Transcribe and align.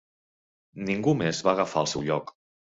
Ningú 0.87 1.13
més 1.19 1.43
va 1.49 1.53
agafar 1.55 1.85
el 1.87 1.91
seu 1.93 2.07
lloc. 2.09 2.35